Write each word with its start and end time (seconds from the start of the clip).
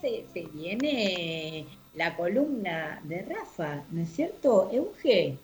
se, 0.00 0.24
se 0.32 0.42
viene 0.52 1.66
la 1.94 2.16
columna 2.16 3.00
de 3.04 3.22
Rafa, 3.22 3.82
¿no 3.90 4.02
es 4.02 4.10
cierto, 4.10 4.68
Euge? 4.72 5.38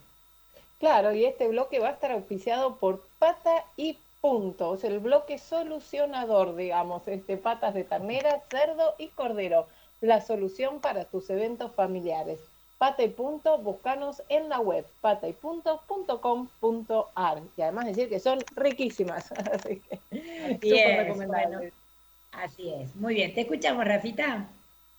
Claro, 0.78 1.12
y 1.12 1.24
este 1.24 1.48
bloque 1.48 1.78
va 1.78 1.88
a 1.88 1.92
estar 1.92 2.10
auspiciado 2.12 2.76
por 2.76 3.02
Pata 3.18 3.64
y 3.76 3.96
Punto, 4.20 4.74
es 4.74 4.82
el 4.82 4.98
bloque 4.98 5.38
solucionador, 5.38 6.56
digamos, 6.56 7.06
este 7.06 7.36
patas 7.36 7.72
de 7.74 7.84
ternera, 7.84 8.42
cerdo 8.50 8.96
y 8.98 9.06
cordero, 9.08 9.68
la 10.00 10.20
solución 10.20 10.80
para 10.80 11.04
tus 11.04 11.30
eventos 11.30 11.72
familiares. 11.72 12.40
Pata 12.78 13.04
y 13.04 13.08
Punto, 13.08 13.58
búscanos 13.58 14.22
en 14.28 14.48
la 14.48 14.58
web 14.58 14.84
pataypunto.com.ar 15.02 17.42
y 17.56 17.62
además 17.62 17.86
decir 17.86 18.08
que 18.08 18.18
son 18.20 18.40
riquísimas, 18.56 19.30
así 19.52 19.80
que 19.80 20.00
súper 20.60 21.72
así 22.42 22.70
es, 22.70 22.94
muy 22.96 23.14
bien, 23.14 23.34
te 23.34 23.42
escuchamos, 23.42 23.84
Rafita. 23.84 24.48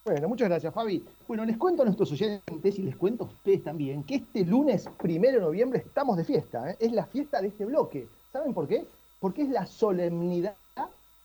Bueno, 0.06 0.30
muchas 0.30 0.50
gracias, 0.50 0.74
Fabi. 0.74 1.06
Bueno, 1.28 1.46
les 1.46 1.58
cuento 1.58 1.82
a 1.82 1.86
nuestros 1.86 2.12
oyentes 2.12 2.80
y 2.80 2.84
les 2.84 2.96
cuento 2.96 3.26
a 3.26 3.28
ustedes 3.28 3.64
también 3.64 4.04
que 4.04 4.16
este 4.16 4.46
lunes 4.46 4.88
primero 4.98 5.40
de 5.40 5.46
noviembre 5.46 5.84
estamos 5.86 6.18
de 6.18 6.24
fiesta. 6.24 6.72
¿eh? 6.72 6.78
Es 6.80 6.92
la 6.94 7.06
fiesta 7.06 7.42
de 7.42 7.50
este 7.50 7.66
bloque. 7.66 8.08
¿Saben 8.32 8.54
por 8.54 8.68
qué? 8.68 8.86
Porque 9.20 9.44
es 9.44 9.50
la 9.50 9.66
solemnidad 9.66 10.56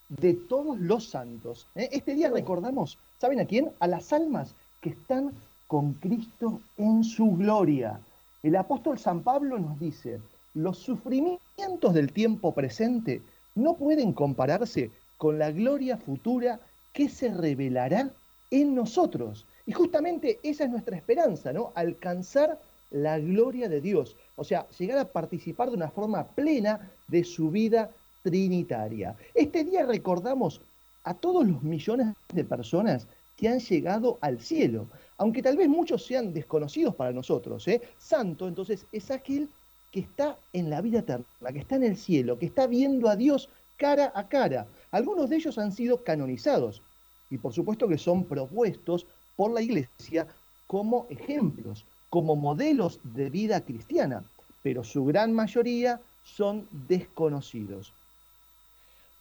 de 0.09 0.35
todos 0.35 0.79
los 0.79 1.09
santos. 1.09 1.67
¿eh? 1.77 1.89
Este 1.93 2.15
día 2.15 2.31
recordamos, 2.31 2.99
¿saben 3.19 3.41
a 3.41 3.47
quién? 3.47 3.71
A 3.79 3.87
las 3.87 4.13
almas 4.13 4.55
que 4.81 4.91
están 4.91 5.33
con 5.67 5.95
Cristo 5.95 6.61
en 6.77 7.05
su 7.05 7.37
gloria. 7.37 8.01
El 8.43 8.57
apóstol 8.57 8.99
San 8.99 9.23
Pablo 9.23 9.59
nos 9.59 9.81
dice, 9.81 10.21
los 10.53 10.79
sufrimientos 10.79 11.95
del 11.95 12.13
tiempo 12.13 12.53
presente 12.53 13.23
no 13.55 13.75
pueden 13.75 14.13
compararse 14.13 14.91
con 15.17 15.39
la 15.39 15.51
gloria 15.51 15.97
futura 15.97 16.61
que 16.93 17.09
se 17.09 17.33
revelará 17.33 18.11
en 18.51 18.75
nosotros. 18.75 19.47
Y 19.67 19.73
justamente 19.73 20.39
esa 20.43 20.65
es 20.65 20.71
nuestra 20.71 20.97
esperanza, 20.97 21.53
¿no? 21.53 21.73
Alcanzar 21.75 22.61
la 22.91 23.19
gloria 23.19 23.69
de 23.69 23.81
Dios, 23.81 24.17
o 24.37 24.45
sea, 24.45 24.69
llegar 24.79 24.99
a 24.99 25.09
participar 25.09 25.71
de 25.71 25.77
una 25.77 25.91
forma 25.91 26.25
plena 26.29 26.93
de 27.09 27.25
su 27.25 27.51
vida 27.51 27.91
trinitaria. 28.23 29.17
Este 29.35 29.65
día 29.65 29.85
recordamos 29.85 30.61
a 31.03 31.15
todos 31.15 31.47
los 31.47 31.63
millones 31.63 32.15
de 32.33 32.45
personas 32.45 33.07
que 33.37 33.49
han 33.49 33.59
llegado 33.59 34.19
al 34.21 34.41
cielo, 34.41 34.87
aunque 35.19 35.43
tal 35.43 35.57
vez 35.57 35.69
muchos 35.69 36.05
sean 36.07 36.33
desconocidos 36.33 36.95
para 36.95 37.13
nosotros. 37.13 37.67
¿eh? 37.69 37.83
Santo, 37.99 38.47
entonces, 38.47 38.87
es 38.93 39.11
aquel 39.11 39.49
que 39.91 40.01
está 40.01 40.39
en 40.53 40.71
la 40.71 40.81
vida 40.81 41.01
eterna, 41.01 41.25
que 41.53 41.59
está 41.59 41.77
en 41.77 41.85
el 41.85 41.97
cielo, 41.97 42.39
que 42.39 42.47
está 42.47 42.67
viendo 42.67 43.09
a 43.09 43.17
Dios 43.17 43.49
cara 43.77 44.13
a 44.15 44.29
cara. 44.29 44.67
Algunos 44.95 45.29
de 45.29 45.35
ellos 45.35 45.59
han 45.59 45.73
sido 45.73 46.05
canonizados, 46.05 46.81
y 47.29 47.39
por 47.39 47.53
supuesto 47.53 47.89
que 47.89 47.99
son 47.99 48.27
propuestos 48.27 49.07
por 49.35 49.51
la 49.51 49.61
Iglesia 49.61 50.29
como 50.69 51.09
ejemplos, 51.11 51.85
como 52.11 52.37
modelos 52.37 53.01
de 53.03 53.29
vida 53.29 53.61
cristiana, 53.63 54.23
pero 54.63 54.85
su 54.85 55.05
gran 55.05 55.33
mayoría 55.33 56.01
son 56.23 56.69
desconocidos. 56.87 57.93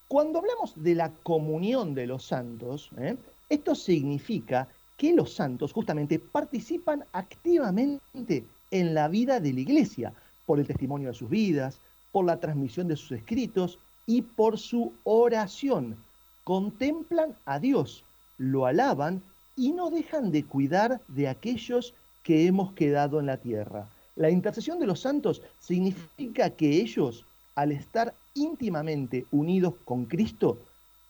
Cuando 0.07 0.37
hablamos 0.37 0.73
de 0.75 0.93
la 0.93 1.09
comunión 1.23 1.95
de 1.95 2.05
los 2.05 2.23
santos, 2.23 2.91
¿eh? 2.99 3.17
esto 3.49 3.73
significa 3.73 4.67
que 4.95 5.11
los 5.11 5.33
santos 5.33 5.73
justamente 5.73 6.19
participan 6.19 7.03
activamente 7.13 8.45
en 8.69 8.93
la 8.93 9.07
vida 9.07 9.39
de 9.39 9.53
la 9.53 9.61
iglesia, 9.61 10.13
por 10.45 10.59
el 10.59 10.67
testimonio 10.67 11.07
de 11.07 11.15
sus 11.15 11.31
vidas, 11.31 11.79
por 12.11 12.25
la 12.25 12.39
transmisión 12.39 12.87
de 12.87 12.95
sus 12.95 13.13
escritos 13.13 13.79
y 14.05 14.21
por 14.21 14.57
su 14.57 14.93
oración 15.03 15.97
contemplan 16.43 17.35
a 17.45 17.59
Dios, 17.59 18.03
lo 18.37 18.65
alaban 18.65 19.21
y 19.55 19.71
no 19.71 19.89
dejan 19.89 20.31
de 20.31 20.43
cuidar 20.43 21.01
de 21.07 21.27
aquellos 21.27 21.93
que 22.23 22.45
hemos 22.47 22.73
quedado 22.73 23.19
en 23.19 23.27
la 23.27 23.37
tierra. 23.37 23.87
La 24.15 24.29
intercesión 24.29 24.79
de 24.79 24.87
los 24.87 24.99
santos 24.99 25.41
significa 25.59 26.49
que 26.49 26.81
ellos, 26.81 27.25
al 27.55 27.71
estar 27.71 28.13
íntimamente 28.33 29.25
unidos 29.31 29.75
con 29.85 30.05
Cristo, 30.05 30.57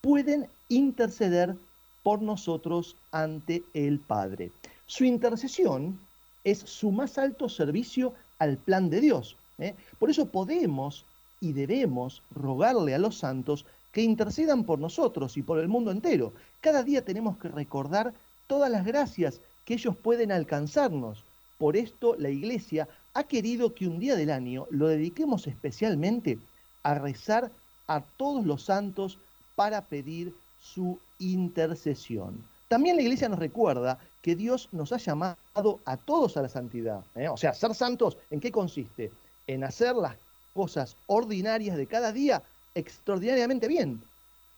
pueden 0.02 0.48
interceder 0.70 1.56
por 2.04 2.22
nosotros 2.22 2.96
ante 3.12 3.64
el 3.74 4.00
Padre. 4.00 4.52
Su 4.86 5.06
intercesión 5.06 6.00
es 6.44 6.60
su 6.60 6.92
más 6.92 7.18
alto 7.18 7.48
servicio 7.48 8.14
al 8.40 8.58
plan 8.58 8.90
de 8.90 9.00
Dios. 9.02 9.38
¿eh? 9.58 9.76
Por 10.00 10.10
eso 10.10 10.26
podemos 10.26 11.06
y 11.44 11.52
debemos 11.52 12.22
rogarle 12.34 12.96
a 12.96 12.98
los 12.98 13.18
santos 13.18 13.66
que 13.92 14.02
intercedan 14.02 14.64
por 14.64 14.80
nosotros 14.80 15.36
y 15.36 15.42
por 15.42 15.60
el 15.60 15.68
mundo 15.68 15.92
entero. 15.92 16.32
Cada 16.62 16.84
día 16.84 17.04
tenemos 17.04 17.38
que 17.38 17.50
recordar 17.50 18.14
todas 18.48 18.72
las 18.72 18.86
gracias 18.86 19.42
que 19.66 19.74
ellos 19.74 19.98
pueden 19.98 20.32
alcanzarnos. 20.32 21.26
Por 21.58 21.76
esto 21.76 22.16
la 22.18 22.30
Iglesia 22.30 22.88
ha 23.14 23.26
querido 23.26 23.76
que 23.76 23.90
un 23.90 24.00
día 24.00 24.16
del 24.16 24.32
año 24.32 24.68
lo 24.70 24.88
dediquemos 24.88 25.46
especialmente 25.46 26.40
a 26.82 26.96
rezar 26.96 27.52
a 27.88 28.00
todos 28.16 28.46
los 28.46 28.64
santos 28.64 29.18
para 29.58 29.82
pedir 29.82 30.34
su 30.62 30.98
intercesión. 31.20 32.42
También 32.70 32.96
la 32.96 33.02
Iglesia 33.02 33.28
nos 33.28 33.40
recuerda 33.40 34.00
que 34.22 34.38
Dios 34.38 34.70
nos 34.72 34.94
ha 34.94 34.98
llamado 34.98 35.80
a 35.84 35.98
todos 35.98 36.38
a 36.38 36.42
la 36.42 36.50
santidad. 36.50 37.04
¿eh? 37.16 37.28
O 37.28 37.36
sea, 37.36 37.54
ser 37.54 37.76
santos, 37.76 38.18
¿en 38.32 38.40
qué 38.40 38.50
consiste? 38.50 39.12
En 39.46 39.66
hacer 39.66 39.94
las 39.96 40.16
cosas 40.54 40.96
ordinarias 41.08 41.78
de 41.78 41.88
cada 41.88 42.12
día 42.12 42.44
extraordinariamente 42.76 43.68
bien, 43.68 44.02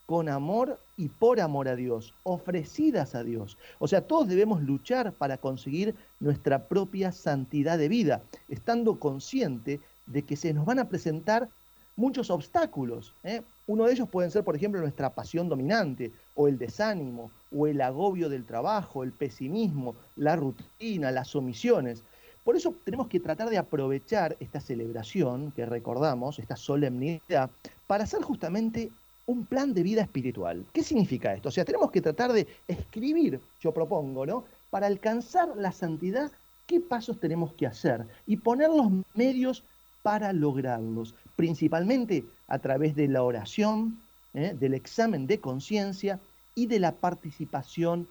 con 0.05 0.29
amor 0.29 0.79
y 0.97 1.09
por 1.09 1.39
amor 1.39 1.67
a 1.67 1.75
Dios, 1.75 2.13
ofrecidas 2.23 3.15
a 3.15 3.23
Dios. 3.23 3.57
O 3.79 3.87
sea, 3.87 4.01
todos 4.01 4.27
debemos 4.27 4.61
luchar 4.61 5.11
para 5.13 5.37
conseguir 5.37 5.95
nuestra 6.19 6.67
propia 6.67 7.11
santidad 7.11 7.77
de 7.77 7.89
vida, 7.89 8.21
estando 8.49 8.99
consciente 8.99 9.79
de 10.05 10.21
que 10.21 10.35
se 10.35 10.53
nos 10.53 10.65
van 10.65 10.79
a 10.79 10.89
presentar 10.89 11.49
muchos 11.95 12.29
obstáculos. 12.29 13.13
¿eh? 13.23 13.41
Uno 13.67 13.85
de 13.85 13.93
ellos 13.93 14.09
pueden 14.09 14.31
ser, 14.31 14.43
por 14.43 14.55
ejemplo, 14.55 14.79
nuestra 14.79 15.09
pasión 15.09 15.49
dominante, 15.49 16.11
o 16.35 16.47
el 16.47 16.57
desánimo, 16.57 17.31
o 17.55 17.67
el 17.67 17.81
agobio 17.81 18.29
del 18.29 18.45
trabajo, 18.45 19.03
el 19.03 19.11
pesimismo, 19.11 19.95
la 20.15 20.35
rutina, 20.35 21.11
las 21.11 21.35
omisiones. 21.35 22.03
Por 22.45 22.55
eso 22.55 22.75
tenemos 22.83 23.07
que 23.07 23.19
tratar 23.19 23.49
de 23.49 23.57
aprovechar 23.57 24.37
esta 24.39 24.61
celebración 24.61 25.51
que 25.51 25.65
recordamos, 25.65 26.37
esta 26.37 26.55
solemnidad, 26.55 27.49
para 27.87 28.03
hacer 28.03 28.21
justamente 28.21 28.91
un 29.25 29.47
plan 29.47 29.73
de 29.73 29.81
vida 29.81 30.03
espiritual. 30.03 30.63
¿Qué 30.71 30.83
significa 30.83 31.33
esto? 31.33 31.49
O 31.49 31.51
sea, 31.51 31.65
tenemos 31.65 31.89
que 31.89 32.01
tratar 32.01 32.31
de 32.31 32.45
escribir, 32.67 33.41
yo 33.59 33.73
propongo, 33.73 34.27
¿no? 34.27 34.43
Para 34.69 34.85
alcanzar 34.85 35.57
la 35.57 35.71
santidad, 35.71 36.31
¿qué 36.67 36.79
pasos 36.79 37.19
tenemos 37.19 37.51
que 37.53 37.65
hacer? 37.65 38.05
Y 38.27 38.37
poner 38.37 38.69
los 38.69 38.91
medios 39.15 39.63
para 40.03 40.31
lograrlos, 40.31 41.15
principalmente 41.35 42.25
a 42.47 42.59
través 42.59 42.95
de 42.95 43.07
la 43.07 43.23
oración, 43.23 43.99
¿eh? 44.35 44.55
del 44.59 44.75
examen 44.75 45.25
de 45.25 45.39
conciencia 45.39 46.19
y 46.53 46.67
de 46.67 46.79
la 46.79 46.91
participación 46.91 48.07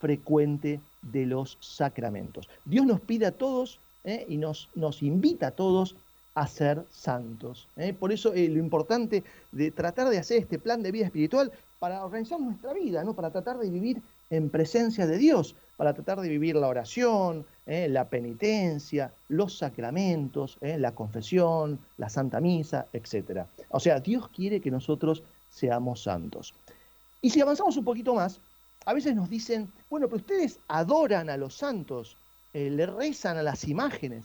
frecuente 0.00 0.80
de 1.02 1.26
los 1.26 1.58
sacramentos. 1.60 2.48
Dios 2.64 2.86
nos 2.86 3.00
pide 3.00 3.26
a 3.26 3.32
todos 3.32 3.78
¿eh? 4.04 4.26
y 4.28 4.36
nos, 4.36 4.68
nos 4.74 5.02
invita 5.02 5.48
a 5.48 5.50
todos 5.52 5.96
a 6.34 6.46
ser 6.46 6.84
santos. 6.90 7.68
¿eh? 7.76 7.92
Por 7.92 8.12
eso 8.12 8.32
eh, 8.32 8.48
lo 8.48 8.58
importante 8.58 9.24
de 9.52 9.70
tratar 9.70 10.08
de 10.08 10.18
hacer 10.18 10.38
este 10.38 10.58
plan 10.58 10.82
de 10.82 10.92
vida 10.92 11.06
espiritual 11.06 11.50
para 11.78 12.04
organizar 12.04 12.40
nuestra 12.40 12.72
vida, 12.72 13.04
¿no? 13.04 13.14
para 13.14 13.30
tratar 13.30 13.58
de 13.58 13.70
vivir 13.70 14.00
en 14.30 14.50
presencia 14.50 15.06
de 15.06 15.18
Dios, 15.18 15.54
para 15.76 15.94
tratar 15.94 16.20
de 16.20 16.28
vivir 16.28 16.56
la 16.56 16.68
oración, 16.68 17.46
la 17.66 18.04
penitencia, 18.08 19.12
los 19.28 19.56
sacramentos, 19.58 20.58
la 20.60 20.92
confesión, 20.92 21.78
la 21.98 22.08
Santa 22.08 22.40
Misa, 22.40 22.86
etc. 22.92 23.44
O 23.70 23.78
sea, 23.78 24.00
Dios 24.00 24.28
quiere 24.28 24.60
que 24.60 24.70
nosotros 24.70 25.22
seamos 25.50 26.02
santos. 26.02 26.52
Y 27.22 27.30
si 27.30 27.40
avanzamos 27.40 27.76
un 27.76 27.84
poquito 27.84 28.14
más, 28.14 28.40
a 28.88 28.94
veces 28.94 29.14
nos 29.14 29.28
dicen, 29.28 29.70
bueno, 29.90 30.06
pero 30.06 30.16
ustedes 30.16 30.60
adoran 30.66 31.28
a 31.28 31.36
los 31.36 31.54
santos, 31.54 32.16
eh, 32.54 32.70
le 32.70 32.86
rezan 32.86 33.36
a 33.36 33.42
las 33.42 33.68
imágenes. 33.68 34.24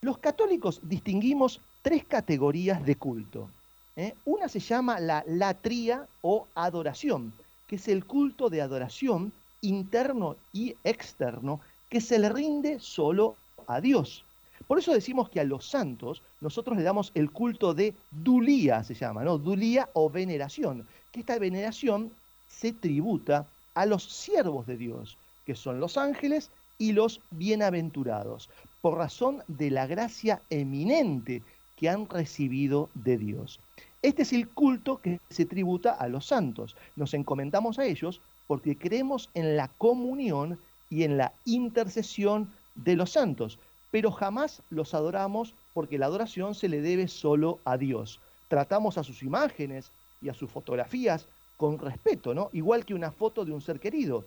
Los 0.00 0.18
católicos 0.18 0.78
distinguimos 0.84 1.60
tres 1.82 2.04
categorías 2.04 2.86
de 2.86 2.94
culto. 2.94 3.50
¿eh? 3.96 4.14
Una 4.24 4.48
se 4.48 4.60
llama 4.60 5.00
la 5.00 5.24
latría 5.26 6.06
o 6.22 6.46
adoración, 6.54 7.32
que 7.66 7.74
es 7.74 7.88
el 7.88 8.04
culto 8.04 8.48
de 8.48 8.62
adoración 8.62 9.32
interno 9.60 10.36
y 10.52 10.76
externo 10.84 11.58
que 11.88 12.00
se 12.00 12.20
le 12.20 12.28
rinde 12.28 12.78
solo 12.78 13.34
a 13.66 13.80
Dios. 13.80 14.24
Por 14.68 14.78
eso 14.78 14.92
decimos 14.92 15.30
que 15.30 15.40
a 15.40 15.44
los 15.44 15.68
santos 15.68 16.22
nosotros 16.40 16.76
le 16.76 16.84
damos 16.84 17.10
el 17.16 17.32
culto 17.32 17.74
de 17.74 17.92
dulía, 18.12 18.84
se 18.84 18.94
llama, 18.94 19.24
¿no? 19.24 19.36
Dulía 19.36 19.88
o 19.94 20.08
veneración, 20.08 20.86
que 21.10 21.18
esta 21.18 21.40
veneración 21.40 22.12
se 22.46 22.72
tributa 22.72 23.48
a 23.76 23.84
los 23.84 24.04
siervos 24.04 24.66
de 24.66 24.78
Dios, 24.78 25.18
que 25.44 25.54
son 25.54 25.78
los 25.80 25.98
ángeles 25.98 26.50
y 26.78 26.92
los 26.92 27.20
bienaventurados, 27.30 28.48
por 28.80 28.96
razón 28.96 29.42
de 29.48 29.70
la 29.70 29.86
gracia 29.86 30.40
eminente 30.48 31.42
que 31.76 31.90
han 31.90 32.08
recibido 32.08 32.88
de 32.94 33.18
Dios. 33.18 33.60
Este 34.00 34.22
es 34.22 34.32
el 34.32 34.48
culto 34.48 34.96
que 35.02 35.20
se 35.28 35.44
tributa 35.44 35.92
a 35.92 36.08
los 36.08 36.26
santos. 36.26 36.74
Nos 36.96 37.12
encomendamos 37.12 37.78
a 37.78 37.84
ellos 37.84 38.22
porque 38.46 38.78
creemos 38.78 39.28
en 39.34 39.58
la 39.58 39.68
comunión 39.68 40.58
y 40.88 41.02
en 41.02 41.18
la 41.18 41.32
intercesión 41.44 42.50
de 42.76 42.96
los 42.96 43.10
santos, 43.10 43.58
pero 43.90 44.10
jamás 44.10 44.62
los 44.70 44.94
adoramos 44.94 45.54
porque 45.74 45.98
la 45.98 46.06
adoración 46.06 46.54
se 46.54 46.70
le 46.70 46.80
debe 46.80 47.08
solo 47.08 47.58
a 47.66 47.76
Dios. 47.76 48.20
Tratamos 48.48 48.96
a 48.96 49.04
sus 49.04 49.22
imágenes 49.22 49.90
y 50.22 50.30
a 50.30 50.34
sus 50.34 50.50
fotografías 50.50 51.28
con 51.56 51.78
respeto, 51.78 52.34
¿no? 52.34 52.50
Igual 52.52 52.84
que 52.84 52.94
una 52.94 53.10
foto 53.10 53.44
de 53.44 53.52
un 53.52 53.60
ser 53.60 53.80
querido. 53.80 54.24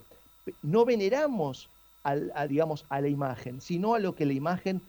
No 0.62 0.84
veneramos 0.84 1.68
a, 2.02 2.46
digamos, 2.46 2.84
a 2.88 3.00
la 3.00 3.08
imagen, 3.08 3.60
sino 3.60 3.94
a 3.94 3.98
lo 3.98 4.14
que 4.14 4.26
la 4.26 4.32
imagen 4.32 4.80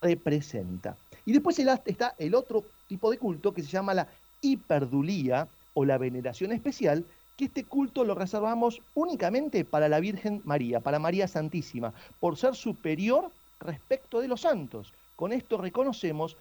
representa. 0.00 0.96
Y 1.26 1.32
después 1.32 1.58
está 1.58 2.14
el 2.18 2.34
otro 2.34 2.64
tipo 2.88 3.10
de 3.10 3.18
culto 3.18 3.52
que 3.52 3.62
se 3.62 3.68
llama 3.68 3.94
la 3.94 4.08
hiperdulía 4.40 5.48
o 5.74 5.84
la 5.84 5.98
veneración 5.98 6.52
especial, 6.52 7.04
que 7.36 7.44
este 7.44 7.64
culto 7.64 8.04
lo 8.04 8.14
reservamos 8.14 8.80
únicamente 8.94 9.64
para 9.64 9.88
la 9.88 10.00
Virgen 10.00 10.40
María, 10.44 10.80
para 10.80 10.98
María 10.98 11.28
Santísima, 11.28 11.92
por 12.18 12.36
ser 12.36 12.54
superior 12.54 13.30
respecto 13.60 14.20
de 14.20 14.28
los 14.28 14.40
santos. 14.40 14.92
Con 15.16 15.32
esto 15.32 15.58
reconocemos 15.58 16.36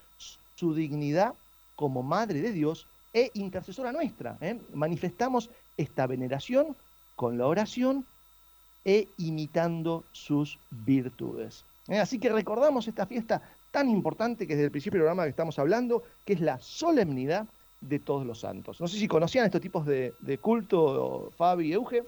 su 0.55 0.73
dignidad 0.73 1.33
como 1.75 2.01
Madre 2.01 2.41
de 2.41 2.51
Dios 2.51 2.87
e 3.13 3.31
intercesora 3.35 3.91
nuestra. 3.91 4.37
¿eh? 4.41 4.59
Manifestamos 4.73 5.49
esta 5.77 6.07
veneración 6.07 6.75
con 7.15 7.37
la 7.37 7.47
oración 7.47 8.05
e 8.85 9.07
imitando 9.17 10.03
sus 10.11 10.59
virtudes. 10.69 11.65
¿eh? 11.87 11.99
Así 11.99 12.19
que 12.19 12.29
recordamos 12.29 12.87
esta 12.87 13.05
fiesta 13.05 13.41
tan 13.71 13.89
importante 13.89 14.47
que 14.47 14.55
desde 14.55 14.65
el 14.65 14.71
principio 14.71 14.97
del 14.97 15.03
programa 15.03 15.23
que 15.23 15.29
estamos 15.29 15.59
hablando, 15.59 16.03
que 16.25 16.33
es 16.33 16.41
la 16.41 16.59
solemnidad 16.59 17.47
de 17.81 17.99
todos 17.99 18.25
los 18.25 18.39
santos. 18.39 18.81
No 18.81 18.87
sé 18.87 18.97
si 18.97 19.07
conocían 19.07 19.45
estos 19.45 19.61
tipos 19.61 19.85
de, 19.85 20.39
culto, 20.41 21.31
Fabi 21.37 21.67
y 21.67 21.73
Euge. 21.73 22.03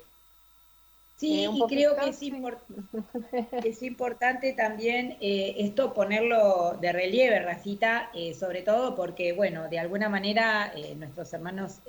Sí, 1.20 1.46
y 1.52 1.62
creo 1.68 1.98
que 1.98 2.10
es, 2.10 2.22
es 3.66 3.84
importante 3.84 4.54
también 4.54 5.18
eh, 5.20 5.56
esto 5.58 5.94
ponerlo 5.94 6.78
de 6.80 6.94
relieve, 6.94 7.42
Racita, 7.42 8.10
eh, 8.14 8.34
sobre 8.34 8.62
todo 8.62 8.96
porque, 8.96 9.34
bueno, 9.34 9.68
de 9.68 9.80
alguna 9.80 10.08
manera 10.08 10.72
eh, 10.74 10.96
nuestros 10.96 11.34
hermanos 11.34 11.80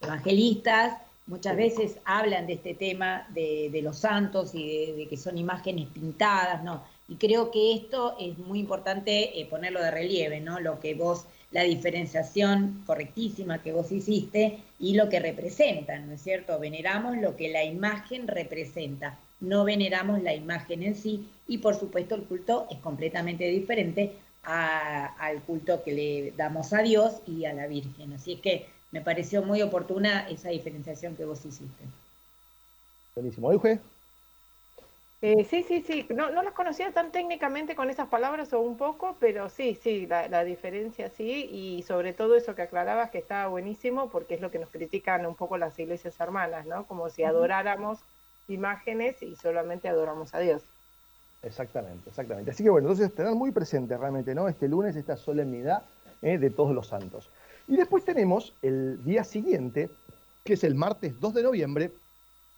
evangelistas 0.00 0.98
muchas 1.26 1.56
veces 1.56 1.98
hablan 2.04 2.48
de 2.48 2.54
este 2.54 2.74
tema 2.74 3.28
de, 3.32 3.80
los 3.80 3.98
santos 3.98 4.56
y 4.56 4.92
de, 4.92 5.06
que 5.06 5.16
son 5.16 5.38
imágenes 5.38 5.86
pintadas, 5.90 6.64
¿no? 6.64 6.82
Y 7.06 7.14
creo 7.14 7.52
que 7.52 7.74
esto 7.74 8.16
es 8.18 8.36
muy 8.38 8.58
importante 8.58 9.46
ponerlo 9.48 9.80
de 9.80 9.92
relieve, 9.92 10.40
¿no? 10.40 10.58
Lo 10.58 10.80
que 10.80 10.94
vos 10.94 11.26
la 11.50 11.62
diferenciación 11.62 12.82
correctísima 12.86 13.62
que 13.62 13.72
vos 13.72 13.90
hiciste 13.90 14.60
y 14.78 14.94
lo 14.94 15.08
que 15.08 15.18
representan, 15.18 16.06
¿no 16.06 16.14
es 16.14 16.22
cierto? 16.22 16.58
Veneramos 16.58 17.16
lo 17.16 17.36
que 17.36 17.50
la 17.50 17.64
imagen 17.64 18.28
representa, 18.28 19.18
no 19.40 19.64
veneramos 19.64 20.22
la 20.22 20.34
imagen 20.34 20.82
en 20.82 20.94
sí 20.94 21.28
y 21.48 21.58
por 21.58 21.74
supuesto 21.74 22.14
el 22.14 22.22
culto 22.22 22.66
es 22.70 22.78
completamente 22.78 23.44
diferente 23.48 24.12
al 24.42 25.42
culto 25.42 25.82
que 25.82 25.92
le 25.92 26.32
damos 26.36 26.72
a 26.72 26.82
Dios 26.82 27.20
y 27.26 27.44
a 27.44 27.52
la 27.52 27.66
Virgen. 27.66 28.12
Así 28.12 28.34
es 28.34 28.40
que 28.40 28.66
me 28.92 29.00
pareció 29.00 29.42
muy 29.42 29.60
oportuna 29.62 30.28
esa 30.28 30.50
diferenciación 30.50 31.16
que 31.16 31.24
vos 31.24 31.44
hiciste. 31.44 31.84
Buenísimo. 33.14 33.52
Euge. 33.52 33.80
Eh, 35.22 35.44
sí, 35.44 35.62
sí, 35.62 35.82
sí. 35.86 36.06
No, 36.14 36.30
no 36.30 36.42
las 36.42 36.54
conocía 36.54 36.92
tan 36.92 37.12
técnicamente 37.12 37.74
con 37.74 37.90
esas 37.90 38.08
palabras 38.08 38.52
o 38.54 38.60
un 38.60 38.78
poco, 38.78 39.16
pero 39.20 39.50
sí, 39.50 39.78
sí, 39.82 40.06
la, 40.06 40.44
diferencia 40.44 41.10
sí. 41.10 41.46
Y 41.50 41.82
sobre 41.82 42.14
todo 42.14 42.36
eso 42.36 42.54
que 42.54 42.62
aclarabas 42.62 43.10
que 43.10 43.18
estaba 43.18 43.48
buenísimo 43.48 44.08
porque 44.08 44.34
es 44.34 44.40
lo 44.40 44.50
que 44.50 44.58
nos 44.58 44.70
critican 44.70 45.26
un 45.26 45.34
poco 45.34 45.58
las 45.58 45.78
iglesias 45.78 46.18
hermanas, 46.20 46.64
¿no? 46.64 46.86
Como 46.86 47.10
si 47.10 47.22
adoráramos 47.22 47.98
imágenes 48.48 49.22
y 49.22 49.36
solamente 49.36 49.88
adoramos 49.88 50.34
a 50.34 50.38
Dios. 50.38 50.62
Exactamente, 51.42 52.08
exactamente. 52.08 52.50
Así 52.50 52.64
que 52.64 52.70
bueno, 52.70 52.88
entonces 52.90 53.14
tener 53.14 53.34
muy 53.34 53.50
presente 53.50 53.96
realmente, 53.98 54.34
¿no? 54.34 54.48
Este 54.48 54.68
lunes, 54.68 54.96
esta 54.96 55.16
solemnidad 55.16 55.82
eh, 56.22 56.38
de 56.38 56.48
todos 56.48 56.74
los 56.74 56.86
santos. 56.86 57.28
Y 57.68 57.76
después 57.76 58.04
tenemos 58.04 58.54
el 58.62 59.04
día 59.04 59.22
siguiente, 59.24 59.90
que 60.44 60.54
es 60.54 60.64
el 60.64 60.74
martes 60.74 61.20
2 61.20 61.34
de 61.34 61.42
noviembre, 61.42 61.92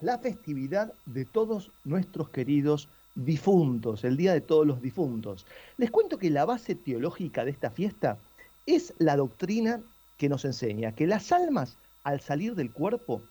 la 0.02 0.18
festividad 0.18 0.92
de 1.06 1.24
todos 1.24 1.70
nuestros 1.84 2.28
queridos 2.28 2.88
difuntos, 3.14 4.04
el 4.04 4.16
Día 4.16 4.32
de 4.32 4.40
todos 4.40 4.66
los 4.66 4.82
difuntos. 4.82 5.46
Les 5.78 5.90
cuento 5.90 6.18
que 6.18 6.28
la 6.28 6.44
base 6.44 6.74
teológica 6.74 7.44
de 7.44 7.52
esta 7.52 7.70
fiesta 7.70 8.18
es 8.66 8.92
la 8.98 9.16
doctrina 9.16 9.80
que 10.18 10.28
nos 10.28 10.44
enseña 10.44 10.94
que 10.94 11.06
las 11.06 11.30
almas 11.32 11.76
al 12.02 12.20
salir 12.20 12.56
del 12.56 12.72
cuerpo, 12.72 13.22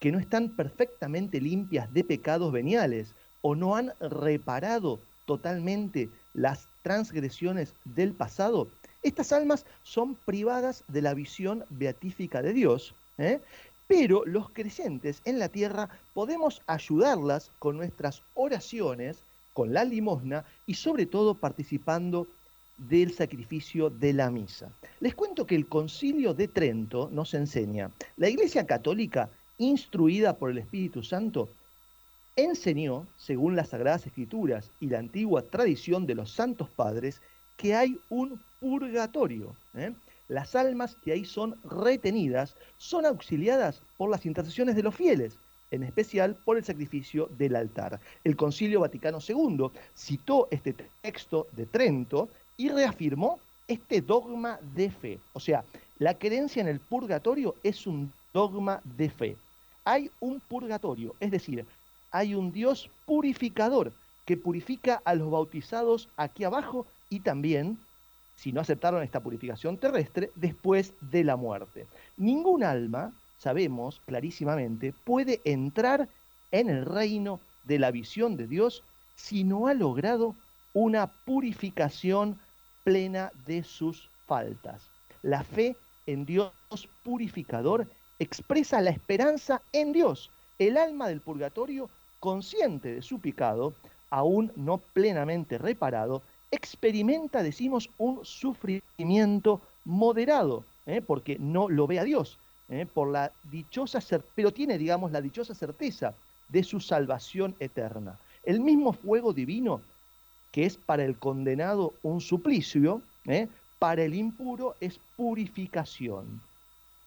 que 0.00 0.10
no 0.10 0.18
están 0.18 0.50
perfectamente 0.56 1.40
limpias 1.40 1.92
de 1.94 2.02
pecados 2.02 2.52
veniales 2.52 3.14
o 3.40 3.54
no 3.54 3.76
han 3.76 3.92
reparado 4.00 4.98
totalmente 5.26 6.08
las 6.34 6.66
transgresiones 6.82 7.72
del 7.84 8.12
pasado, 8.12 8.68
estas 9.02 9.32
almas 9.32 9.64
son 9.84 10.16
privadas 10.16 10.82
de 10.88 11.02
la 11.02 11.14
visión 11.14 11.64
beatífica 11.70 12.42
de 12.42 12.52
Dios 12.52 12.94
¿eh? 13.18 13.40
Pero 13.86 14.24
los 14.24 14.50
creyentes 14.50 15.20
en 15.24 15.38
la 15.38 15.48
tierra 15.48 15.88
podemos 16.14 16.62
ayudarlas 16.66 17.50
con 17.58 17.76
nuestras 17.76 18.22
oraciones, 18.34 19.22
con 19.52 19.72
la 19.72 19.84
limosna 19.84 20.44
y 20.66 20.74
sobre 20.74 21.06
todo 21.06 21.34
participando 21.34 22.26
del 22.76 23.14
sacrificio 23.14 23.88
de 23.88 24.12
la 24.12 24.30
misa. 24.30 24.70
Les 25.00 25.14
cuento 25.14 25.46
que 25.46 25.54
el 25.54 25.66
concilio 25.66 26.34
de 26.34 26.48
Trento 26.48 27.08
nos 27.10 27.32
enseña, 27.34 27.90
la 28.16 28.28
Iglesia 28.28 28.66
Católica, 28.66 29.30
instruida 29.58 30.36
por 30.36 30.50
el 30.50 30.58
Espíritu 30.58 31.02
Santo, 31.02 31.48
enseñó, 32.36 33.06
según 33.16 33.56
las 33.56 33.70
Sagradas 33.70 34.06
Escrituras 34.06 34.70
y 34.78 34.88
la 34.88 34.98
antigua 34.98 35.42
tradición 35.42 36.06
de 36.06 36.14
los 36.14 36.30
santos 36.30 36.68
padres, 36.68 37.22
que 37.56 37.74
hay 37.74 37.98
un 38.10 38.42
purgatorio. 38.60 39.56
¿eh? 39.74 39.94
Las 40.28 40.54
almas 40.54 40.96
que 41.04 41.12
ahí 41.12 41.24
son 41.24 41.56
retenidas 41.64 42.56
son 42.78 43.06
auxiliadas 43.06 43.82
por 43.96 44.10
las 44.10 44.26
intercesiones 44.26 44.76
de 44.76 44.82
los 44.82 44.94
fieles, 44.94 45.38
en 45.70 45.82
especial 45.82 46.36
por 46.44 46.56
el 46.56 46.64
sacrificio 46.64 47.28
del 47.38 47.56
altar. 47.56 48.00
El 48.24 48.36
Concilio 48.36 48.80
Vaticano 48.80 49.18
II 49.26 49.70
citó 49.94 50.48
este 50.50 50.74
texto 51.02 51.46
de 51.52 51.66
Trento 51.66 52.28
y 52.56 52.68
reafirmó 52.68 53.38
este 53.68 54.00
dogma 54.00 54.58
de 54.74 54.90
fe. 54.90 55.18
O 55.32 55.40
sea, 55.40 55.64
la 55.98 56.14
creencia 56.14 56.60
en 56.60 56.68
el 56.68 56.80
purgatorio 56.80 57.54
es 57.62 57.86
un 57.86 58.12
dogma 58.32 58.80
de 58.96 59.10
fe. 59.10 59.36
Hay 59.84 60.10
un 60.20 60.40
purgatorio, 60.40 61.14
es 61.20 61.30
decir, 61.30 61.64
hay 62.10 62.34
un 62.34 62.52
Dios 62.52 62.90
purificador 63.04 63.92
que 64.24 64.36
purifica 64.36 65.00
a 65.04 65.14
los 65.14 65.30
bautizados 65.30 66.08
aquí 66.16 66.44
abajo 66.44 66.86
y 67.08 67.20
también 67.20 67.78
si 68.36 68.52
no 68.52 68.60
aceptaron 68.60 69.02
esta 69.02 69.20
purificación 69.20 69.78
terrestre 69.78 70.30
después 70.36 70.92
de 71.00 71.24
la 71.24 71.36
muerte. 71.36 71.86
Ningún 72.16 72.62
alma, 72.62 73.12
sabemos 73.38 74.00
clarísimamente, 74.06 74.92
puede 75.04 75.40
entrar 75.44 76.08
en 76.52 76.68
el 76.68 76.84
reino 76.84 77.40
de 77.64 77.78
la 77.78 77.90
visión 77.90 78.36
de 78.36 78.46
Dios 78.46 78.84
si 79.16 79.42
no 79.42 79.66
ha 79.66 79.74
logrado 79.74 80.36
una 80.74 81.06
purificación 81.06 82.38
plena 82.84 83.32
de 83.46 83.64
sus 83.64 84.08
faltas. 84.26 84.90
La 85.22 85.42
fe 85.42 85.74
en 86.06 86.24
Dios 86.24 86.52
purificador 87.02 87.88
expresa 88.18 88.80
la 88.80 88.90
esperanza 88.90 89.62
en 89.72 89.92
Dios. 89.92 90.30
El 90.58 90.76
alma 90.76 91.08
del 91.08 91.20
purgatorio, 91.20 91.90
consciente 92.20 92.94
de 92.94 93.02
su 93.02 93.18
pecado, 93.18 93.74
aún 94.10 94.52
no 94.56 94.78
plenamente 94.78 95.58
reparado, 95.58 96.22
experimenta, 96.50 97.42
decimos, 97.42 97.90
un 97.98 98.24
sufrimiento 98.24 99.60
moderado, 99.84 100.64
¿eh? 100.86 101.00
porque 101.00 101.38
no 101.38 101.68
lo 101.68 101.86
ve 101.86 101.98
a 101.98 102.04
Dios, 102.04 102.38
¿eh? 102.68 102.86
por 102.92 103.08
la 103.08 103.32
dichosa 103.50 104.00
pero 104.34 104.52
tiene, 104.52 104.78
digamos, 104.78 105.12
la 105.12 105.20
dichosa 105.20 105.54
certeza 105.54 106.14
de 106.48 106.62
su 106.62 106.80
salvación 106.80 107.54
eterna. 107.60 108.18
El 108.44 108.60
mismo 108.60 108.92
fuego 108.92 109.32
divino, 109.32 109.80
que 110.52 110.66
es 110.66 110.76
para 110.76 111.04
el 111.04 111.16
condenado 111.16 111.92
un 112.02 112.20
suplicio, 112.20 113.02
¿eh? 113.26 113.48
para 113.78 114.02
el 114.04 114.14
impuro 114.14 114.76
es 114.80 115.00
purificación. 115.16 116.40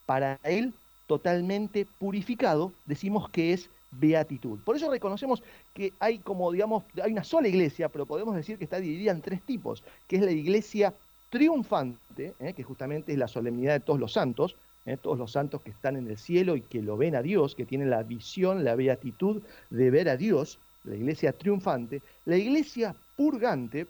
Para 0.06 0.40
él, 0.44 0.74
totalmente 1.08 1.86
purificado, 1.98 2.72
decimos 2.86 3.30
que 3.30 3.54
es 3.54 3.70
beatitud. 3.92 4.60
Por 4.60 4.76
eso 4.76 4.90
reconocemos 4.90 5.44
que 5.74 5.94
hay 6.00 6.20
como, 6.20 6.52
digamos, 6.52 6.84
hay 7.02 7.12
una 7.12 7.24
sola 7.24 7.48
iglesia, 7.48 7.90
pero 7.90 8.06
podemos 8.06 8.36
decir 8.36 8.58
que 8.58 8.64
está 8.64 8.80
dividida 8.80 9.12
en 9.12 9.22
tres 9.22 9.42
tipos, 9.42 9.84
que 10.08 10.18
es 10.18 10.22
la 10.22 10.32
iglesia 10.32 10.94
triunfante, 11.30 12.34
¿eh? 12.40 12.54
que 12.54 12.64
justamente 12.64 13.14
es 13.14 13.18
la 13.18 13.28
solemnidad 13.28 13.74
de 13.74 13.80
todos 13.80 14.00
los 14.00 14.14
santos, 14.14 14.56
¿eh? 14.86 14.98
todos 14.98 15.18
los 15.18 15.32
santos 15.32 15.62
que 15.62 15.70
están 15.70 15.96
en 15.96 16.08
el 16.08 16.18
cielo 16.18 16.56
y 16.56 16.62
que 16.62 16.82
lo 16.82 16.98
ven 16.98 17.16
a 17.16 17.22
Dios, 17.22 17.56
que 17.56 17.66
tienen 17.66 17.90
la 17.90 18.04
visión, 18.04 18.64
la 18.64 18.76
beatitud 18.76 19.42
de 19.70 19.92
ver 19.92 20.10
a 20.10 20.18
Dios, 20.18 20.60
la 20.84 20.96
iglesia 20.96 21.34
triunfante, 21.34 22.02
la 22.26 22.38
iglesia 22.38 22.96
purgante, 23.16 23.88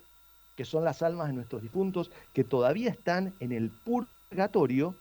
que 0.56 0.66
son 0.66 0.84
las 0.84 1.02
almas 1.02 1.28
de 1.28 1.34
nuestros 1.34 1.62
difuntos 1.62 2.12
que 2.34 2.44
todavía 2.44 2.90
están 2.90 3.34
en 3.40 3.54
el 3.54 3.70
purgatorio, 3.70 4.96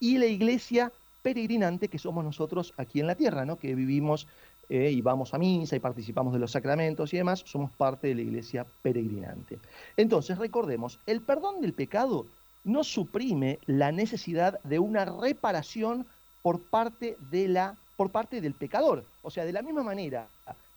y 0.00 0.18
la 0.18 0.26
iglesia 0.26 0.92
peregrinante 1.24 1.88
que 1.88 1.98
somos 1.98 2.22
nosotros 2.22 2.74
aquí 2.76 3.00
en 3.00 3.06
la 3.06 3.14
tierra, 3.14 3.46
¿no? 3.46 3.58
que 3.58 3.74
vivimos 3.74 4.28
eh, 4.68 4.90
y 4.90 5.00
vamos 5.00 5.32
a 5.32 5.38
misa 5.38 5.74
y 5.74 5.80
participamos 5.80 6.34
de 6.34 6.38
los 6.38 6.50
sacramentos 6.50 7.14
y 7.14 7.16
demás, 7.16 7.42
somos 7.46 7.70
parte 7.70 8.08
de 8.08 8.14
la 8.14 8.20
iglesia 8.20 8.66
peregrinante. 8.82 9.58
Entonces, 9.96 10.36
recordemos, 10.36 10.98
el 11.06 11.22
perdón 11.22 11.62
del 11.62 11.72
pecado 11.72 12.26
no 12.62 12.84
suprime 12.84 13.58
la 13.64 13.90
necesidad 13.90 14.60
de 14.64 14.78
una 14.78 15.06
reparación 15.06 16.06
por 16.42 16.60
parte, 16.60 17.16
de 17.30 17.48
la, 17.48 17.74
por 17.96 18.10
parte 18.10 18.42
del 18.42 18.52
pecador. 18.52 19.02
O 19.22 19.30
sea, 19.30 19.46
de 19.46 19.52
la 19.52 19.62
misma 19.62 19.82
manera 19.82 20.28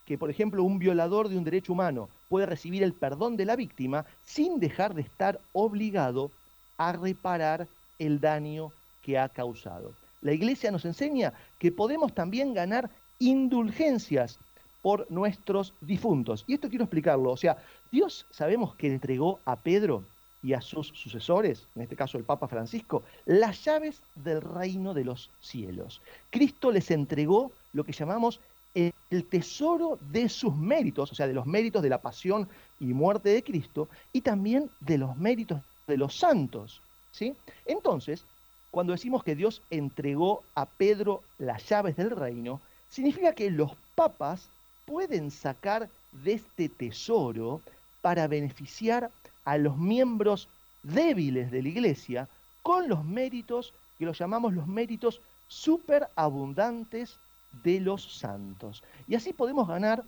que, 0.06 0.18
por 0.18 0.30
ejemplo, 0.30 0.64
un 0.64 0.80
violador 0.80 1.28
de 1.28 1.38
un 1.38 1.44
derecho 1.44 1.74
humano 1.74 2.08
puede 2.30 2.46
recibir 2.46 2.84
el 2.84 2.94
perdón 2.94 3.36
de 3.36 3.44
la 3.44 3.58
víctima 3.58 4.06
sin 4.24 4.62
dejar 4.62 4.94
de 4.94 5.02
estar 5.02 5.42
obligado 5.52 6.32
a 6.78 6.94
reparar 6.94 7.68
el 8.00 8.22
daño 8.22 8.72
que 9.02 9.20
ha 9.20 9.28
causado. 9.28 9.92
La 10.22 10.34
iglesia 10.34 10.72
nos 10.72 10.86
enseña 10.86 11.34
que 11.60 11.72
podemos 11.72 12.14
también 12.14 12.54
ganar 12.54 12.90
indulgencias 13.20 14.40
por 14.82 15.10
nuestros 15.12 15.74
difuntos. 15.82 16.44
Y 16.48 16.54
esto 16.54 16.70
quiero 16.70 16.86
explicarlo. 16.86 17.32
O 17.32 17.38
sea, 17.38 17.58
Dios 17.92 18.26
sabemos 18.30 18.76
que 18.76 18.88
entregó 18.88 19.40
a 19.46 19.56
Pedro 19.58 20.04
y 20.44 20.54
a 20.54 20.62
sus 20.62 20.88
sucesores, 20.90 21.68
en 21.76 21.82
este 21.82 21.96
caso 21.96 22.18
el 22.18 22.24
Papa 22.24 22.48
Francisco, 22.48 23.04
las 23.26 23.66
llaves 23.66 24.02
del 24.16 24.42
reino 24.42 24.94
de 24.94 25.04
los 25.04 25.30
cielos. 25.42 26.02
Cristo 26.30 26.72
les 26.72 26.92
entregó 26.92 27.52
lo 27.74 27.84
que 27.84 27.92
llamamos 27.92 28.40
el 28.76 29.26
tesoro 29.26 29.98
de 30.12 30.30
sus 30.30 30.56
méritos, 30.56 31.12
o 31.12 31.16
sea, 31.16 31.28
de 31.28 31.34
los 31.34 31.48
méritos 31.48 31.82
de 31.82 31.90
la 31.90 32.02
pasión 32.02 32.48
y 32.80 32.94
muerte 32.94 33.30
de 33.30 33.44
Cristo, 33.44 33.90
y 34.14 34.22
también 34.22 34.70
de 34.80 35.00
los 35.00 35.18
méritos 35.18 35.62
de 35.88 35.98
los 35.98 36.16
santos. 36.16 36.82
¿sí? 37.12 37.34
Entonces, 37.66 38.26
cuando 38.72 38.94
decimos 38.94 39.24
que 39.24 39.36
Dios 39.36 39.62
entregó 39.70 40.44
a 40.56 40.66
Pedro 40.66 41.22
las 41.40 41.68
llaves 41.68 41.96
del 41.96 42.12
reino, 42.12 42.62
significa 42.90 43.34
que 43.34 43.50
los 43.50 43.72
papas 43.96 44.50
pueden 44.86 45.32
sacar 45.32 45.90
de 46.24 46.34
este 46.34 46.70
tesoro 46.70 47.62
para 48.02 48.28
beneficiar 48.28 49.12
a 49.46 49.58
los 49.58 49.78
miembros 49.78 50.48
débiles 50.84 51.52
de 51.52 51.62
la 51.62 51.70
iglesia 51.70 52.30
con 52.62 52.88
los 52.88 53.04
méritos 53.04 53.74
que 53.98 54.06
los 54.06 54.18
llamamos 54.18 54.54
los 54.54 54.68
méritos 54.68 55.22
superabundantes 55.48 57.18
de 57.64 57.80
los 57.80 58.18
santos. 58.20 58.84
Y 59.08 59.16
así 59.16 59.34
podemos 59.34 59.68
ganar 59.68 60.04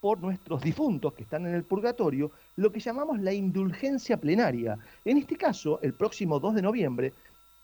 por 0.00 0.20
nuestros 0.20 0.62
difuntos 0.62 1.14
que 1.14 1.22
están 1.24 1.46
en 1.46 1.54
el 1.54 1.64
purgatorio 1.64 2.30
lo 2.56 2.70
que 2.70 2.80
llamamos 2.80 3.20
la 3.20 3.32
indulgencia 3.32 4.16
plenaria. 4.16 4.78
En 5.04 5.18
este 5.18 5.36
caso, 5.36 5.80
el 5.82 5.94
próximo 5.94 6.38
2 6.38 6.54
de 6.54 6.62
noviembre, 6.62 7.12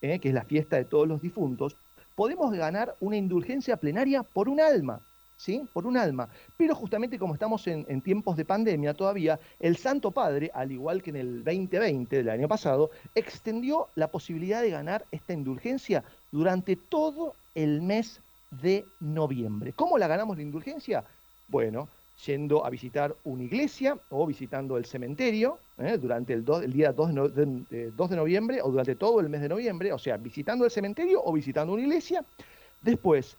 eh, 0.02 0.18
que 0.18 0.28
es 0.28 0.34
la 0.34 0.44
fiesta 0.44 0.76
de 0.76 0.84
todos 0.84 1.08
los 1.08 1.22
difuntos, 1.22 1.76
podemos 2.14 2.52
ganar 2.52 2.94
una 3.00 3.16
indulgencia 3.16 3.76
plenaria 3.76 4.22
por 4.22 4.48
un 4.48 4.60
alma, 4.60 5.00
¿sí? 5.36 5.62
Por 5.72 5.86
un 5.86 5.96
alma. 5.96 6.28
Pero 6.56 6.74
justamente 6.74 7.18
como 7.18 7.34
estamos 7.34 7.66
en, 7.66 7.86
en, 7.88 8.02
tiempos 8.02 8.36
de 8.36 8.44
pandemia 8.44 8.94
todavía, 8.94 9.40
el 9.60 9.76
Santo 9.76 10.10
Padre, 10.10 10.50
al 10.54 10.72
igual 10.72 11.02
que 11.02 11.10
en 11.10 11.16
el 11.16 11.44
2020 11.44 12.16
del 12.16 12.28
año 12.28 12.48
pasado, 12.48 12.90
extendió 13.14 13.88
la 13.94 14.08
posibilidad 14.08 14.60
de 14.60 14.70
ganar 14.70 15.04
esta 15.10 15.32
indulgencia 15.32 16.04
durante 16.30 16.76
todo 16.76 17.34
el 17.54 17.80
mes 17.80 18.20
de 18.50 18.84
noviembre. 19.00 19.72
¿Cómo 19.72 19.96
la 19.98 20.08
ganamos 20.08 20.36
la 20.36 20.42
indulgencia? 20.42 21.04
Bueno, 21.48 21.88
yendo 22.24 22.64
a 22.64 22.70
visitar 22.70 23.14
una 23.24 23.42
iglesia 23.42 23.98
o 24.10 24.26
visitando 24.26 24.76
el 24.76 24.84
cementerio 24.84 25.58
¿eh? 25.78 25.98
durante 25.98 26.32
el, 26.32 26.44
día 26.72 26.92
2 26.92 27.34
de, 27.34 27.90
2 27.90 28.10
de 28.10 28.16
noviembre 28.16 28.62
o 28.62 28.70
durante 28.70 28.94
todo 28.94 29.20
el 29.20 29.28
mes 29.28 29.40
de 29.40 29.48
noviembre, 29.48 29.92
o 29.92 29.98
sea, 29.98 30.16
visitando 30.16 30.64
el 30.64 30.70
cementerio 30.70 31.22
o 31.24 31.32
visitando 31.32 31.72
una 31.72 31.82
iglesia. 31.82 32.24
Después, 32.80 33.36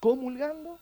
comulgando, 0.00 0.78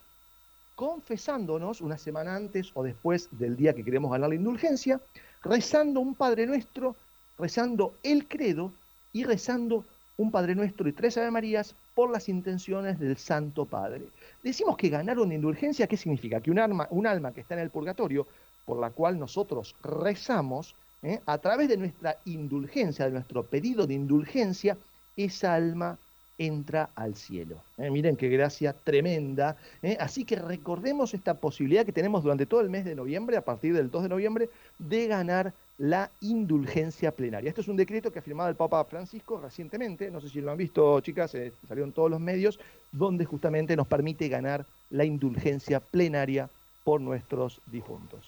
confesándonos 0.74 1.80
una 1.80 1.98
semana 1.98 2.34
antes 2.34 2.70
o 2.74 2.82
después 2.82 3.28
del 3.32 3.56
día 3.56 3.74
que 3.74 3.84
queremos 3.84 4.10
ganar 4.10 4.30
la 4.30 4.34
indulgencia, 4.34 5.00
rezando 5.42 6.00
un 6.00 6.14
Padre 6.14 6.46
Nuestro, 6.46 6.96
rezando 7.38 7.94
el 8.02 8.26
credo 8.28 8.72
y 9.12 9.24
rezando 9.24 9.84
un 10.16 10.30
Padre 10.30 10.54
Nuestro 10.54 10.88
y 10.88 10.92
tres 10.92 11.16
Ave 11.16 11.30
Marías 11.30 11.74
por 11.94 12.10
las 12.10 12.28
intenciones 12.28 12.98
del 12.98 13.16
Santo 13.16 13.64
Padre. 13.64 14.02
Decimos 14.42 14.76
que 14.76 14.88
ganar 14.88 15.18
una 15.18 15.34
indulgencia, 15.34 15.86
¿qué 15.86 15.96
significa? 15.96 16.40
Que 16.40 16.50
un 16.50 16.58
alma, 16.58 16.86
un 16.90 17.06
alma 17.06 17.32
que 17.32 17.40
está 17.40 17.54
en 17.54 17.60
el 17.60 17.70
purgatorio, 17.70 18.26
por 18.64 18.78
la 18.78 18.90
cual 18.90 19.18
nosotros 19.18 19.74
rezamos, 19.82 20.74
¿eh? 21.02 21.20
a 21.26 21.38
través 21.38 21.68
de 21.68 21.76
nuestra 21.76 22.16
indulgencia, 22.24 23.06
de 23.06 23.12
nuestro 23.12 23.44
pedido 23.44 23.86
de 23.86 23.94
indulgencia, 23.94 24.76
esa 25.16 25.54
alma 25.54 25.98
entra 26.38 26.90
al 26.94 27.14
cielo. 27.14 27.56
¿eh? 27.78 27.90
Miren 27.90 28.16
qué 28.16 28.28
gracia 28.28 28.72
tremenda. 28.72 29.56
¿eh? 29.82 29.96
Así 30.00 30.24
que 30.24 30.36
recordemos 30.36 31.14
esta 31.14 31.34
posibilidad 31.34 31.84
que 31.84 31.92
tenemos 31.92 32.22
durante 32.22 32.46
todo 32.46 32.60
el 32.60 32.70
mes 32.70 32.84
de 32.84 32.94
noviembre, 32.94 33.36
a 33.36 33.42
partir 33.42 33.74
del 33.74 33.90
2 33.90 34.04
de 34.04 34.08
noviembre, 34.08 34.48
de 34.78 35.06
ganar 35.06 35.52
la 35.78 36.10
indulgencia 36.20 37.12
plenaria. 37.12 37.48
Esto 37.48 37.60
es 37.60 37.68
un 37.68 37.76
decreto 37.76 38.12
que 38.12 38.18
ha 38.18 38.22
firmado 38.22 38.48
el 38.50 38.56
Papa 38.56 38.84
Francisco 38.84 39.40
recientemente, 39.40 40.10
no 40.10 40.20
sé 40.20 40.28
si 40.28 40.40
lo 40.40 40.50
han 40.50 40.58
visto 40.58 41.00
chicas, 41.00 41.34
eh, 41.34 41.52
salió 41.66 41.84
en 41.84 41.92
todos 41.92 42.10
los 42.10 42.20
medios, 42.20 42.60
donde 42.92 43.24
justamente 43.24 43.76
nos 43.76 43.86
permite 43.86 44.28
ganar 44.28 44.66
la 44.90 45.04
indulgencia 45.04 45.80
plenaria 45.80 46.48
por 46.84 47.00
nuestros 47.00 47.60
difuntos. 47.66 48.26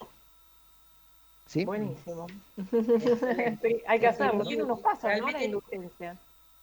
¿Sí? 1.47 1.65
Buenísimo. 1.65 2.27
hay 3.87 4.01
que 4.01 4.07
hacerlo, 4.07 4.45
tiene 4.45 4.63
unos 4.63 4.81
pasos, 4.81 5.11
¿no? 5.21 5.31
La 5.31 5.45
indulgencia. 5.45 6.17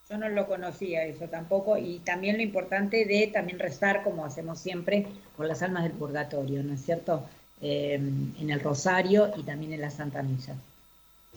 Yo 0.10 0.18
no 0.18 0.28
lo 0.28 0.48
conocía 0.48 1.06
eso 1.06 1.30
tampoco, 1.30 1.78
y 1.78 2.00
también 2.00 2.36
lo 2.36 2.44
importante 2.44 3.06
de 3.06 3.28
también 3.28 3.60
rezar, 3.60 4.04
como 4.04 4.26
hacemos 4.26 4.60
siempre, 4.60 5.08
por 5.38 5.46
las 5.46 5.62
almas 5.62 5.84
del 5.84 5.94
purgatorio, 5.94 6.64
¿no 6.64 6.74
es 6.74 6.82
cierto? 6.82 7.24
Eh, 7.62 7.94
en 7.94 8.50
el 8.50 8.60
rosario 8.60 9.32
y 9.38 9.44
también 9.44 9.72
en 9.72 9.82
la 9.82 9.92
Santa 9.92 10.24
Misa. 10.24 10.56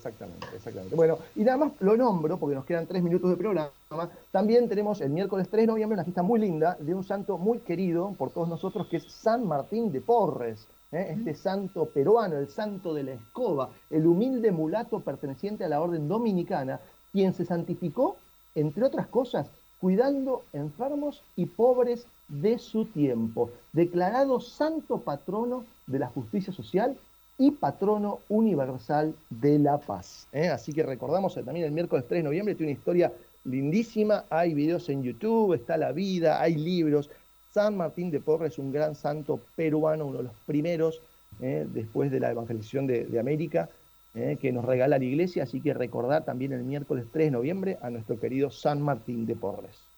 Exactamente, 0.05 0.47
exactamente. 0.55 0.95
Bueno, 0.95 1.19
y 1.35 1.45
nada 1.45 1.57
más 1.57 1.73
lo 1.81 1.97
nombro 1.97 2.37
porque 2.37 2.55
nos 2.55 2.67
quedan 2.67 2.87
tres 2.87 3.03
minutos 3.03 3.31
de 3.31 3.37
programa. 3.37 3.71
También 4.31 4.69
tenemos 4.69 5.01
el 5.01 5.09
miércoles 5.09 5.49
3 5.49 5.63
de 5.63 5.67
noviembre 5.67 5.95
una 5.95 6.05
fiesta 6.05 6.23
muy 6.23 6.39
linda 6.39 6.77
de 6.79 6.95
un 6.95 7.05
santo 7.05 7.39
muy 7.39 7.61
querido 7.61 8.15
por 8.19 8.31
todos 8.31 8.47
nosotros 8.49 8.87
que 8.89 8.99
es 8.99 9.05
San 9.05 9.47
Martín 9.47 9.91
de 9.93 10.03
Porres. 10.03 10.67
¿eh? 10.93 11.17
Este 11.17 11.35
santo 11.35 11.87
peruano, 11.87 12.37
el 12.37 12.49
santo 12.49 12.93
de 12.93 13.05
la 13.05 13.13
escoba, 13.13 13.71
el 13.89 14.07
humilde 14.07 14.53
mulato 14.53 15.01
perteneciente 15.01 15.65
a 15.65 15.69
la 15.69 15.81
orden 15.81 16.07
dominicana, 16.07 16.81
quien 17.11 17.33
se 17.33 17.47
santificó, 17.47 18.17
entre 18.55 18.85
otras 18.85 19.07
cosas, 19.07 19.49
cuidando 19.81 20.43
enfermos 20.53 21.23
y 21.35 21.47
pobres 21.47 22.07
de 22.29 22.59
su 22.59 22.85
tiempo, 22.85 23.51
declarado 23.73 24.39
santo 24.41 24.99
patrono 24.99 25.65
de 25.87 25.99
la 25.99 26.09
justicia 26.09 26.53
social 26.53 26.99
y 27.39 27.51
patrono 27.51 28.21
universal 28.29 29.15
de 29.31 29.59
la 29.59 29.79
paz. 29.79 30.29
¿eh? 30.33 30.49
Así 30.49 30.73
que 30.73 30.83
recordamos 30.83 31.35
también 31.35 31.67
el 31.67 31.73
miércoles 31.73 32.05
3 32.09 32.21
de 32.21 32.25
noviembre, 32.25 32.55
tiene 32.55 32.73
una 32.73 32.79
historia 32.79 33.13
lindísima, 33.45 34.25
hay 34.31 34.55
videos 34.55 34.89
en 34.89 35.03
YouTube, 35.03 35.55
está 35.55 35.77
la 35.77 35.93
vida, 35.93 36.41
hay 36.41 36.55
libros. 36.55 37.11
San 37.53 37.77
Martín 37.77 38.11
de 38.11 38.21
Porres 38.21 38.53
es 38.53 38.59
un 38.59 38.73
gran 38.73 38.95
santo 38.95 39.41
peruano, 39.55 40.07
uno 40.07 40.19
de 40.19 40.25
los 40.25 40.33
primeros 40.47 41.01
¿eh? 41.41 41.67
después 41.73 42.11
de 42.11 42.21
la 42.21 42.31
evangelización 42.31 42.87
de, 42.87 43.19
América, 43.19 43.69
¿eh? 44.15 44.37
que 44.41 44.53
nos 44.53 44.65
regala 44.65 44.99
la 44.99 45.05
iglesia, 45.05 45.45
así 45.45 45.61
que 45.61 45.75
recordar 45.75 46.25
también 46.25 46.53
el 46.53 46.65
miércoles 46.65 47.07
3 47.13 47.27
de 47.27 47.31
noviembre 47.31 47.79
a 47.83 47.91
nuestro 47.91 48.19
querido 48.19 48.51
San 48.51 48.81
Martín 48.83 49.27
de 49.27 49.37
Porres. 49.37 49.94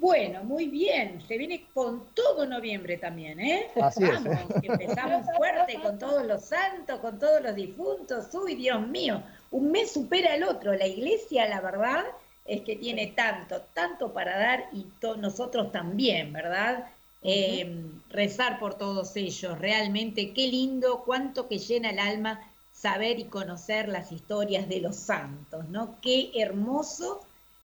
Bueno, 0.00 0.42
muy 0.44 0.66
bien. 0.66 1.22
Se 1.28 1.36
viene 1.36 1.66
con 1.74 2.06
todo 2.14 2.46
noviembre 2.46 2.96
también, 2.96 3.38
¿eh? 3.38 3.68
Así 3.80 4.02
Vamos, 4.02 4.38
empezamos 4.62 5.26
fuerte 5.36 5.78
con 5.82 5.98
todos 5.98 6.26
los 6.26 6.42
santos, 6.42 7.00
con 7.00 7.18
todos 7.18 7.42
los 7.42 7.54
difuntos. 7.54 8.34
Uy, 8.34 8.54
Dios 8.54 8.80
mío, 8.88 9.22
un 9.50 9.70
mes 9.70 9.92
supera 9.92 10.32
al 10.32 10.44
otro. 10.44 10.72
La 10.72 10.86
iglesia, 10.86 11.46
la 11.48 11.60
verdad, 11.60 12.04
es 12.46 12.62
que 12.62 12.76
tiene 12.76 13.08
tanto, 13.08 13.60
tanto 13.74 14.12
para 14.12 14.38
dar 14.38 14.68
y 14.72 14.86
nosotros 15.18 15.70
también, 15.70 16.32
¿verdad? 16.32 16.86
Eh, 17.22 17.84
rezar 18.08 18.58
por 18.58 18.78
todos 18.78 19.14
ellos, 19.16 19.58
realmente 19.58 20.32
qué 20.32 20.48
lindo, 20.48 21.02
cuánto 21.04 21.46
que 21.46 21.58
llena 21.58 21.90
el 21.90 21.98
alma 21.98 22.40
saber 22.72 23.18
y 23.18 23.24
conocer 23.24 23.88
las 23.88 24.10
historias 24.10 24.66
de 24.66 24.80
los 24.80 24.96
santos, 24.96 25.68
¿no? 25.68 25.96
Qué 26.00 26.30
hermoso 26.34 27.20